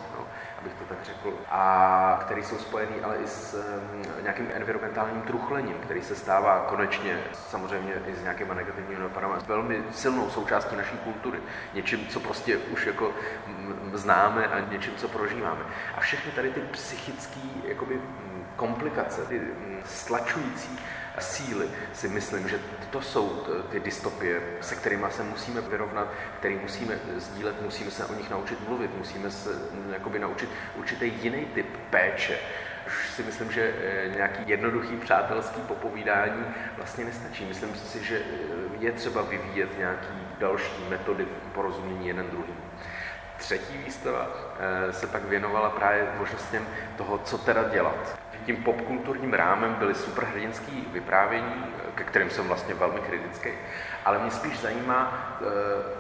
abych 0.62 0.74
to 0.74 0.86
tak 0.86 0.98
řekl, 1.04 1.34
a 1.50 2.20
který 2.26 2.44
jsou 2.44 2.58
spojený 2.58 3.02
ale 3.04 3.16
i 3.18 3.28
s 3.28 3.54
um, 3.54 4.24
nějakým 4.24 4.48
environmentálním 4.54 5.22
truchlením, 5.22 5.74
který 5.74 6.02
se 6.02 6.16
stává 6.16 6.66
konečně 6.70 7.24
samozřejmě 7.34 7.94
i 8.08 8.16
s 8.16 8.22
nějakýma 8.22 8.54
negativními 8.54 9.02
dopadami, 9.02 9.34
velmi 9.48 9.84
silnou 9.92 10.30
součástí 10.30 10.76
naší 10.76 10.98
kultury. 10.98 11.40
Něčím, 11.74 12.08
co 12.08 12.20
prostě 12.20 12.58
už 12.58 12.86
jako 12.86 13.12
známe 13.94 14.48
a 14.48 14.60
něčím, 14.60 14.94
co 14.96 15.08
prožíváme. 15.08 15.62
A 15.96 16.00
všechny 16.00 16.32
tady 16.32 16.50
ty 16.50 16.60
psychické 16.60 17.40
jakoby, 17.64 18.02
komplikace, 18.56 19.26
ty 19.26 19.42
stlačující 19.86 20.80
síly, 21.20 21.68
si 21.94 22.08
myslím, 22.08 22.48
že 22.48 22.60
to 22.90 23.02
jsou 23.02 23.44
ty 23.70 23.80
dystopie, 23.80 24.42
se 24.62 24.76
kterými 24.76 25.06
se 25.10 25.24
musíme 25.24 25.62
vyrovnat, 25.62 26.08
které 26.40 26.56
musíme 26.56 27.00
sdílet, 27.18 27.62
musíme 27.62 27.92
se 27.92 28.06
o 28.06 28.14
nich 28.14 28.30
naučit 28.30 28.68
mluvit, 28.68 28.98
musíme 28.98 29.32
se 29.32 29.50
mm, 29.50 29.94
jakoby 29.94 30.20
naučit 30.20 30.49
určitý 30.76 31.12
jiný 31.22 31.46
typ 31.46 31.78
péče. 31.90 32.38
Už 32.88 33.10
si 33.10 33.24
myslím, 33.24 33.52
že 33.52 33.74
eh, 33.84 34.10
nějaký 34.16 34.44
jednoduchý 34.46 34.98
přátelský 34.98 35.62
popovídání 35.62 36.46
vlastně 36.78 37.06
nestačí. 37.06 37.46
Myslím 37.46 37.76
si, 37.76 38.04
že 38.04 38.18
eh, 38.18 38.76
je 38.80 38.92
třeba 38.92 39.22
vyvíjet 39.22 39.78
nějaký 39.78 40.14
další 40.40 40.84
metody 40.90 41.28
porozumění 41.54 42.08
jeden 42.08 42.30
druhým. 42.30 42.56
Třetí 43.38 43.78
výstava 43.78 44.28
eh, 44.60 44.94
se 44.94 45.08
pak 45.08 45.24
věnovala 45.24 45.70
právě 45.70 46.08
možnostem 46.18 46.68
toho, 46.98 47.18
co 47.18 47.38
teda 47.38 47.64
dělat 47.64 48.20
tím 48.46 48.64
popkulturním 48.64 49.34
rámem 49.34 49.74
byly 49.74 49.96
superhrdinské 49.96 50.72
vyprávění, 50.92 51.66
ke 51.96 52.04
kterým 52.04 52.30
jsem 52.30 52.48
vlastně 52.48 52.74
velmi 52.74 53.00
kritický, 53.00 53.50
ale 54.06 54.20
mě 54.20 54.32
spíš 54.32 54.60
zajímá, 54.60 55.28
eh, 55.42 55.46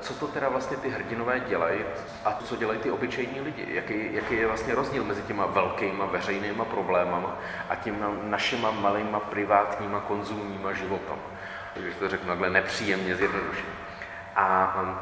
co 0.01 0.13
to 0.13 0.27
teda 0.27 0.50
vlastně 0.50 0.77
ty 0.77 0.89
hrdinové 0.89 1.39
dělají 1.39 1.79
a 2.25 2.34
co 2.34 2.55
dělají 2.55 2.79
ty 2.79 2.91
obyčejní 2.91 3.41
lidi. 3.41 3.65
Jaký, 3.67 4.13
jaký 4.13 4.36
je 4.36 4.48
vlastně 4.48 4.75
rozdíl 4.75 5.03
mezi 5.03 5.22
těma 5.22 5.46
velkýma 5.46 6.05
veřejnýma 6.05 6.65
problémama 6.65 7.38
a 7.69 7.75
těma 7.75 8.12
našima 8.24 8.72
malýma 8.72 9.19
privátníma 9.19 10.00
konzumníma 10.00 10.74
životama. 10.74 11.22
Takže 11.74 11.91
to 11.91 12.10
řeknu 12.10 12.27
takhle 12.27 12.50
nepříjemně 12.50 13.15
zjednodušeně. 13.15 13.74
A 14.36 14.74
hm, 14.75 14.98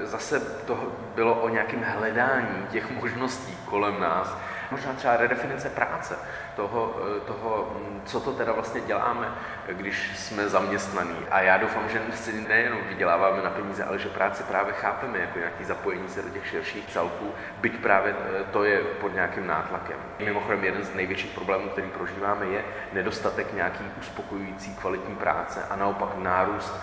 zase 0.00 0.40
to 0.40 0.92
bylo 1.14 1.34
o 1.34 1.48
nějakém 1.48 1.82
hledání 1.82 2.66
těch 2.70 2.90
možností 2.90 3.56
kolem 3.64 4.00
nás, 4.00 4.36
možná 4.70 4.92
třeba 4.92 5.16
redefinice 5.16 5.70
práce, 5.70 6.18
toho, 6.56 6.96
eh, 7.16 7.20
toho, 7.20 7.72
hm, 7.74 8.02
co 8.04 8.20
to 8.20 8.32
teda 8.32 8.52
vlastně 8.52 8.80
děláme, 8.80 9.34
když 9.68 10.18
jsme 10.18 10.48
zaměstnaní. 10.48 11.16
A 11.30 11.40
já 11.40 11.56
doufám, 11.56 11.88
že 11.88 12.00
si 12.14 12.48
nejenom 12.48 12.80
vyděláváme 12.88 13.42
na 13.42 13.50
peníze, 13.50 13.84
ale 13.84 13.98
že 13.98 14.08
práci 14.08 14.42
právě 14.42 14.72
chápeme 14.72 15.18
jako 15.18 15.38
nějaký 15.38 15.64
zapojení 15.64 16.08
se 16.08 16.22
do 16.22 16.28
těch 16.28 16.46
širších 16.46 16.86
celků, 16.92 17.34
byť 17.60 17.76
právě 17.76 18.14
eh, 18.14 18.44
to 18.52 18.64
je 18.64 18.80
pod 18.80 19.14
nějakým 19.14 19.46
nátlakem. 19.46 19.96
Mimochodem, 20.18 20.64
jeden 20.64 20.84
z 20.84 20.94
největších 20.94 21.30
problémů, 21.30 21.68
který 21.68 21.88
prožíváme, 21.88 22.46
je 22.46 22.64
nedostatek 22.92 23.52
nějaký 23.52 23.84
uspokojující 23.98 24.76
kvalitní 24.76 25.16
práce 25.16 25.60
a 25.70 25.76
naopak 25.76 26.16
nárůst 26.16 26.74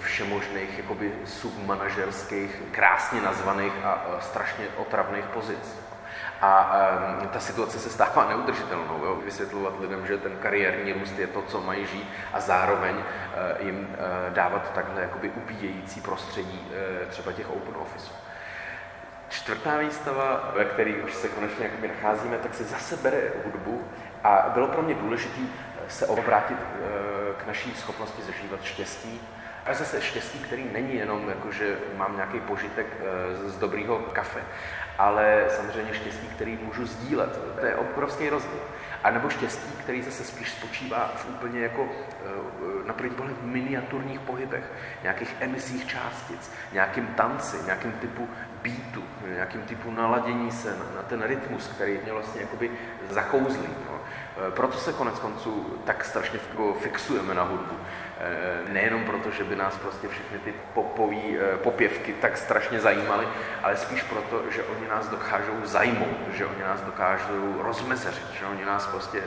všemožných 0.00 0.78
jakoby 0.78 1.12
submanažerských, 1.24 2.62
krásně 2.70 3.20
nazvaných 3.20 3.72
a 3.84 4.04
strašně 4.20 4.64
otravných 4.76 5.24
pozic. 5.24 5.83
A 6.40 6.72
um, 7.20 7.28
ta 7.28 7.40
situace 7.40 7.78
se 7.78 7.90
stává 7.90 8.28
neudržitelnou. 8.28 9.04
Jo? 9.04 9.16
Vysvětlovat 9.24 9.80
lidem, 9.80 10.06
že 10.06 10.18
ten 10.18 10.36
kariérní 10.36 10.92
růst 10.92 11.18
je 11.18 11.26
to, 11.26 11.42
co 11.42 11.60
mají 11.60 11.86
žít 11.86 12.10
a 12.32 12.40
zároveň 12.40 12.96
uh, 12.96 13.66
jim 13.66 13.78
uh, 13.78 14.34
dávat 14.34 14.72
takhle 14.74 15.02
jakoby 15.02 15.30
ubíjející 15.30 16.00
prostředí 16.00 16.68
uh, 16.70 17.08
třeba 17.08 17.32
těch 17.32 17.50
open 17.50 17.74
office. 17.78 18.12
Čtvrtá 19.28 19.76
výstava, 19.76 20.52
ve 20.56 20.64
které 20.64 20.92
už 21.04 21.14
se 21.14 21.28
konečně 21.28 21.64
jakoby 21.64 21.88
nacházíme, 21.88 22.38
tak 22.38 22.54
se 22.54 22.64
zase 22.64 22.96
bere 22.96 23.20
hudbu 23.44 23.84
a 24.24 24.50
bylo 24.54 24.68
pro 24.68 24.82
mě 24.82 24.94
důležité 24.94 25.40
se 25.88 26.06
obrátit 26.06 26.58
k 27.36 27.46
naší 27.46 27.74
schopnosti 27.74 28.22
zažívat 28.22 28.62
štěstí, 28.62 29.20
a 29.66 29.74
zase 29.74 30.02
štěstí, 30.02 30.38
který 30.38 30.64
není 30.72 30.96
jenom 30.96 31.28
jako, 31.28 31.52
že 31.52 31.78
mám 31.96 32.16
nějaký 32.16 32.40
požitek 32.40 32.86
z 33.46 33.56
dobrého 33.56 33.98
kafe, 33.98 34.40
ale 34.98 35.44
samozřejmě 35.48 35.94
štěstí, 35.94 36.26
který 36.26 36.58
můžu 36.62 36.86
sdílet. 36.86 37.40
To 37.60 37.66
je 37.66 37.76
obrovský 37.76 38.28
rozdíl. 38.28 38.60
A 39.04 39.10
nebo 39.10 39.28
štěstí, 39.28 39.72
který 39.82 40.02
zase 40.02 40.24
spíš 40.24 40.50
spočívá 40.50 41.12
v 41.16 41.28
úplně 41.28 41.60
jako 41.60 41.88
eh, 41.88 42.86
na 42.86 42.94
první 42.94 43.14
pohled 43.14 43.42
miniaturních 43.42 44.20
pohybech, 44.20 44.64
nějakých 45.02 45.36
emisích 45.40 45.86
částic, 45.86 46.52
nějakým 46.72 47.06
tanci, 47.06 47.56
nějakým 47.64 47.92
typu 47.92 48.28
beatu, 48.62 49.04
nějakým 49.26 49.62
typu 49.62 49.90
naladění 49.90 50.50
se 50.52 50.70
na, 50.70 50.84
na 50.96 51.02
ten 51.02 51.22
rytmus, 51.22 51.68
který 51.68 51.98
mě 52.02 52.12
vlastně 52.12 52.40
jakoby 52.40 52.70
zakouzlí. 53.10 53.68
No. 53.90 53.93
Eh, 54.36 54.50
proto 54.50 54.78
se 54.78 54.92
konec 54.92 55.18
konců 55.18 55.66
tak 55.84 56.04
strašně 56.04 56.38
fixujeme 56.80 57.34
na 57.34 57.42
hudbu. 57.42 57.74
Eh, 58.20 58.72
nejenom 58.72 59.04
proto, 59.04 59.30
že 59.30 59.44
by 59.44 59.56
nás 59.56 59.76
prostě 59.76 60.08
všechny 60.08 60.38
ty 60.38 60.54
popové 60.74 61.16
eh, 61.16 61.56
popěvky 61.56 62.12
tak 62.12 62.36
strašně 62.36 62.80
zajímaly, 62.80 63.28
ale 63.62 63.76
spíš 63.76 64.02
proto, 64.02 64.42
že 64.50 64.62
oni 64.62 64.88
nás 64.88 65.08
dokážou 65.08 65.54
zajmout, 65.64 66.18
že 66.32 66.46
oni 66.46 66.62
nás 66.62 66.80
dokážou 66.80 67.62
rozmezeřit, 67.62 68.32
že 68.38 68.46
oni 68.46 68.64
nás 68.64 68.86
prostě 68.86 69.22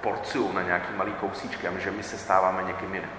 porcují 0.00 0.54
na 0.54 0.62
nějaký 0.62 0.92
malý 0.96 1.12
kousíčky 1.12 1.68
a 1.68 1.78
že 1.78 1.90
my 1.90 2.02
se 2.02 2.18
stáváme 2.18 2.62
někým 2.62 2.94
jiným. 2.94 3.10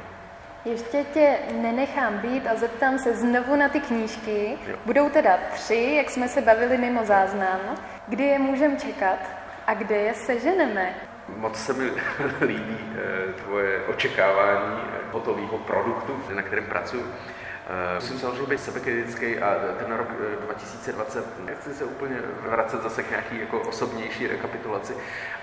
Ještě 0.65 1.03
tě 1.03 1.37
nenechám 1.51 2.17
být 2.17 2.47
a 2.47 2.55
zeptám 2.55 2.99
se 2.99 3.15
znovu 3.15 3.55
na 3.55 3.69
ty 3.69 3.79
knížky. 3.79 4.57
Jo. 4.67 4.75
Budou 4.85 5.09
teda 5.09 5.37
tři, 5.53 5.93
jak 5.97 6.09
jsme 6.09 6.27
se 6.27 6.41
bavili 6.41 6.77
mimo 6.77 7.05
záznam. 7.05 7.59
Kdy 8.07 8.23
je 8.23 8.39
můžeme 8.39 8.75
čekat 8.75 9.19
a 9.67 9.73
kde 9.73 9.95
je 9.95 10.13
seženeme? 10.13 10.93
Moc 11.37 11.55
se 11.55 11.73
mi 11.73 11.91
líbí 12.41 12.77
eh, 12.95 13.33
tvoje 13.33 13.85
očekávání 13.85 14.81
hotového 15.11 15.57
produktu, 15.57 16.19
na 16.35 16.41
kterém 16.41 16.65
pracuji. 16.65 17.05
Eh, 17.67 17.95
musím 17.95 18.19
samozřejmě 18.19 18.45
být 18.45 18.59
sebekritický 18.59 19.37
a 19.37 19.55
ten 19.79 19.91
rok 19.91 20.07
2020, 20.45 21.25
eh, 21.39 21.45
nechci 21.45 21.73
se 21.73 21.85
úplně 21.85 22.15
vracet 22.49 22.83
zase 22.83 23.03
k 23.03 23.09
nějaký 23.09 23.39
jako 23.39 23.59
osobnější 23.59 24.27
rekapitulaci, 24.27 24.93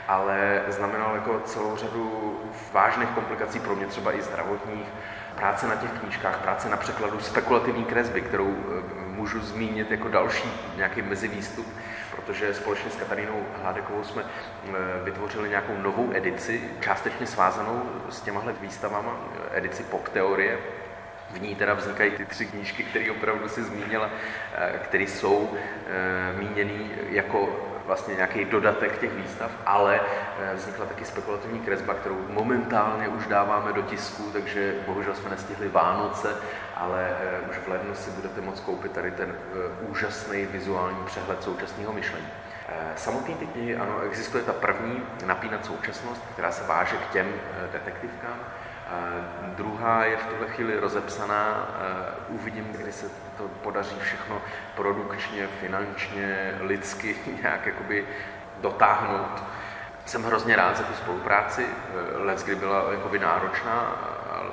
ale 0.09 0.63
znamenal 0.69 1.15
jako 1.15 1.41
celou 1.45 1.77
řadu 1.77 2.39
vážných 2.73 3.09
komplikací 3.09 3.61
pro 3.61 3.77
mě, 3.77 3.87
třeba 3.87 4.17
i 4.17 4.23
zdravotních, 4.23 4.89
práce 5.37 5.67
na 5.67 5.77
těch 5.77 5.91
knížkách, 5.91 6.39
práce 6.39 6.69
na 6.69 6.77
překladu 6.77 7.21
spekulativní 7.21 7.85
kresby, 7.85 8.21
kterou 8.21 8.57
můžu 9.23 9.41
zmínit 9.41 9.91
jako 9.91 10.09
další 10.09 10.49
nějaký 10.77 11.03
mezivýstup, 11.03 11.67
protože 12.17 12.55
společně 12.55 12.91
s 12.91 12.97
Katarínou 12.97 13.47
Hládekovou 13.63 14.05
jsme 14.05 14.25
vytvořili 15.05 15.49
nějakou 15.49 15.77
novou 15.77 16.11
edici, 16.13 16.71
částečně 16.81 17.27
svázanou 17.27 17.83
s 18.11 18.21
těmahle 18.21 18.53
výstavama, 18.61 19.17
edici 19.53 19.83
pop 19.83 20.09
teorie, 20.09 20.59
v 21.31 21.41
ní 21.41 21.55
teda 21.55 21.75
vznikají 21.75 22.11
ty 22.11 22.25
tři 22.25 22.47
knížky, 22.47 22.85
které 22.85 23.11
opravdu 23.11 23.49
si 23.49 23.63
zmínila, 23.63 24.11
eh, 24.55 24.81
které 24.85 25.05
jsou 25.05 25.55
eh, 25.55 26.39
míněny 26.39 26.91
jako 27.11 27.72
vlastně 27.87 28.15
nějaký 28.15 28.45
dodatek 28.45 28.99
těch 28.99 29.13
výstav, 29.13 29.51
ale 29.67 30.01
eh, 30.41 30.55
vznikla 30.55 30.87
taky 30.87 31.05
spekulativní 31.05 31.61
kresba, 31.61 31.95
kterou 31.95 32.19
momentálně 32.29 33.09
už 33.09 33.27
dáváme 33.27 33.73
do 33.73 33.83
tisku, 33.83 34.31
takže 34.33 34.75
bohužel 34.87 35.15
jsme 35.15 35.31
nestihli 35.31 35.69
Vánoce, 35.69 36.37
ale 36.77 37.17
už 37.51 37.57
v 37.57 37.69
lednu 37.69 37.95
si 37.95 38.11
budete 38.11 38.41
moct 38.41 38.61
koupit 38.61 38.93
tady 38.93 39.11
ten 39.11 39.35
úžasný 39.81 40.47
vizuální 40.47 41.05
přehled 41.07 41.43
současného 41.43 41.93
myšlení. 41.93 42.27
Samotný 42.97 43.35
ty 43.35 43.47
knihy, 43.47 43.77
ano, 43.77 44.01
existuje 44.01 44.45
ta 44.45 44.53
první, 44.53 45.03
napínat 45.27 45.65
současnost, 45.65 46.23
která 46.33 46.53
se 46.53 46.67
váže 46.67 46.97
k 46.97 47.13
těm 47.13 47.33
detektivkám, 47.73 48.39
Druhá 49.57 50.05
je 50.05 50.17
v 50.17 50.27
tuhle 50.27 50.49
chvíli 50.49 50.81
rozepsaná. 50.81 51.69
Uvidím, 52.29 52.65
kdy 52.65 52.93
se 52.93 53.07
to 53.39 53.49
podaří 53.49 53.97
všechno 54.01 54.43
produkčně, 54.77 55.47
finančně, 55.47 56.59
lidsky 56.61 57.17
nějak 57.43 57.67
jakoby 57.67 58.07
dotáhnout. 58.61 59.43
Jsem 60.07 60.25
hrozně 60.25 60.57
rád 60.57 60.77
za 60.77 60.83
tu 60.83 60.95
spolupráci. 60.95 61.67
Let, 62.15 62.43
kdy 62.45 62.55
byla 62.55 62.93
jakoby 62.93 63.19
náročná, 63.19 63.97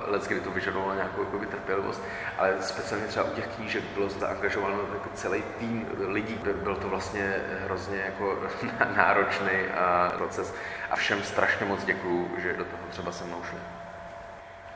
let, 0.08 0.28
kdy 0.28 0.40
to 0.40 0.52
vyžadovalo 0.52 0.94
nějakou 0.94 1.24
jakoby, 1.24 1.46
trpělivost, 1.46 2.04
ale 2.38 2.56
speciálně 2.60 3.08
třeba 3.08 3.26
u 3.26 3.36
těch 3.36 3.48
knížek 3.48 3.84
bylo 3.84 4.10
zde 4.10 4.28
angažováno 4.28 4.80
jako 4.94 5.10
celý 5.14 5.44
tým 5.60 5.88
lidí. 6.08 6.40
Byl 6.64 6.76
to 6.76 6.90
vlastně 6.90 7.36
hrozně 7.64 7.98
jako 7.98 8.40
náročný 8.96 9.60
proces 10.18 10.54
a 10.92 10.96
všem 10.96 11.24
strašně 11.24 11.66
moc 11.66 11.84
děkuju, 11.86 12.32
že 12.38 12.54
do 12.54 12.66
toho 12.66 12.84
třeba 12.90 13.12
se 13.12 13.26
mnou 13.26 13.44
šli. 13.50 13.79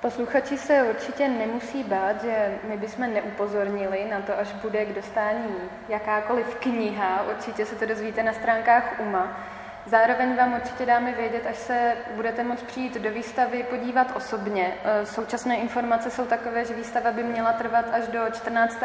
Posluchači 0.03 0.57
se 0.57 0.83
určitě 0.83 1.27
nemusí 1.27 1.83
bát, 1.83 2.21
že 2.23 2.59
my 2.63 2.77
bychom 2.77 3.13
neupozornili 3.13 4.07
na 4.11 4.21
to, 4.21 4.39
až 4.39 4.53
bude 4.53 4.85
k 4.85 4.95
dostání 4.95 5.55
jakákoliv 5.89 6.55
kniha. 6.55 7.25
Určitě 7.29 7.65
se 7.65 7.75
to 7.75 7.85
dozvíte 7.85 8.23
na 8.23 8.33
stránkách 8.33 8.99
UMA. 8.99 9.37
Zároveň 9.85 10.35
vám 10.35 10.53
určitě 10.53 10.85
dáme 10.85 11.11
vědět, 11.11 11.47
až 11.49 11.55
se 11.55 11.93
budete 12.15 12.43
moct 12.43 12.63
přijít 12.63 12.97
do 12.97 13.11
výstavy 13.11 13.65
podívat 13.69 14.15
osobně. 14.15 14.73
E, 14.83 15.05
současné 15.05 15.57
informace 15.57 16.11
jsou 16.11 16.25
takové, 16.25 16.65
že 16.65 16.73
výstava 16.73 17.11
by 17.11 17.23
měla 17.23 17.53
trvat 17.53 17.85
až 17.91 18.07
do 18.07 18.19
14. 18.33 18.79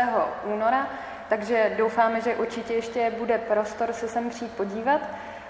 února, 0.45 0.87
takže 1.29 1.73
doufáme, 1.79 2.21
že 2.21 2.37
určitě 2.37 2.75
ještě 2.75 3.13
bude 3.19 3.39
prostor 3.39 3.93
se 3.93 4.09
sem 4.09 4.31
přijít 4.31 4.53
podívat. 4.53 5.01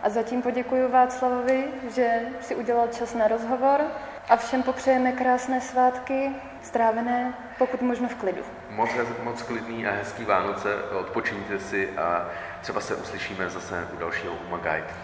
A 0.02 0.09
zatím 0.09 0.42
poděkuji 0.42 0.88
Václavovi, 0.88 1.64
že 1.94 2.20
si 2.40 2.54
udělal 2.54 2.88
čas 2.88 3.14
na 3.14 3.28
rozhovor 3.28 3.81
a 4.28 4.36
všem 4.36 4.62
popřejeme 4.62 5.12
krásné 5.12 5.60
svátky, 5.60 6.30
strávené 6.62 7.34
pokud 7.58 7.82
možno 7.82 8.08
v 8.08 8.14
klidu. 8.14 8.42
Moc, 8.70 8.90
moc 9.22 9.42
klidný 9.42 9.86
a 9.86 9.92
hezký 9.92 10.24
Vánoce, 10.24 10.82
odpočiňte 10.82 11.60
si 11.60 11.96
a 11.98 12.28
třeba 12.60 12.80
se 12.80 12.96
uslyšíme 12.96 13.50
zase 13.50 13.88
u 13.94 13.96
dalšího 13.98 14.32
UMA 14.46 14.56
Guide. 14.56 14.94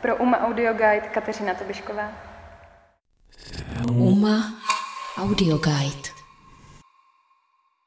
Pro 0.00 0.16
UMA 0.16 0.40
Audio 0.40 0.72
Guide 0.72 1.08
Kateřina 1.12 1.54
Tobišková. 1.54 2.12
UMA 3.90 4.52
Audio 5.18 5.58
Guide 5.58 6.19